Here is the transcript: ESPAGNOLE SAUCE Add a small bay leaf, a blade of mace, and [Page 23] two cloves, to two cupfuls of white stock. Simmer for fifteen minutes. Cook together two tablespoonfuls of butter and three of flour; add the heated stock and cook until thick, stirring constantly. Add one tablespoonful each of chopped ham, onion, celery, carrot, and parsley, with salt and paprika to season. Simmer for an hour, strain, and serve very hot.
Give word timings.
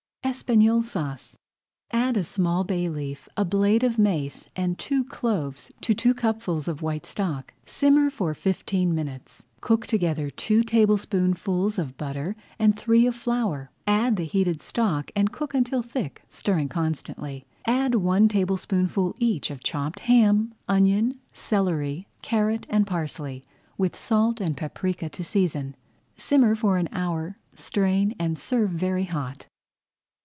ESPAGNOLE 0.23 0.83
SAUCE 0.83 1.35
Add 1.91 2.15
a 2.15 2.23
small 2.23 2.63
bay 2.63 2.87
leaf, 2.87 3.27
a 3.35 3.43
blade 3.43 3.83
of 3.83 3.97
mace, 3.97 4.47
and 4.55 4.77
[Page 4.77 4.87
23] 4.87 4.87
two 4.87 5.03
cloves, 5.09 5.71
to 5.81 5.93
two 5.93 6.13
cupfuls 6.13 6.69
of 6.69 6.81
white 6.81 7.05
stock. 7.05 7.53
Simmer 7.65 8.09
for 8.09 8.33
fifteen 8.33 8.95
minutes. 8.95 9.43
Cook 9.59 9.87
together 9.87 10.29
two 10.29 10.63
tablespoonfuls 10.63 11.77
of 11.77 11.97
butter 11.97 12.35
and 12.57 12.77
three 12.79 13.05
of 13.07 13.15
flour; 13.15 13.71
add 13.85 14.15
the 14.15 14.23
heated 14.23 14.61
stock 14.61 15.11
and 15.17 15.33
cook 15.33 15.53
until 15.53 15.81
thick, 15.81 16.21
stirring 16.29 16.69
constantly. 16.69 17.45
Add 17.65 17.95
one 17.95 18.29
tablespoonful 18.29 19.15
each 19.17 19.51
of 19.51 19.61
chopped 19.63 20.01
ham, 20.01 20.53
onion, 20.69 21.19
celery, 21.33 22.07
carrot, 22.21 22.65
and 22.69 22.87
parsley, 22.87 23.43
with 23.77 23.97
salt 23.97 24.39
and 24.39 24.55
paprika 24.55 25.09
to 25.09 25.25
season. 25.25 25.75
Simmer 26.15 26.55
for 26.55 26.77
an 26.77 26.87
hour, 26.93 27.37
strain, 27.53 28.15
and 28.17 28.37
serve 28.37 28.69
very 28.69 29.05
hot. 29.05 29.47